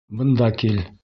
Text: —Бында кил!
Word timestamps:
—Бында 0.21 0.47
кил! 0.63 0.81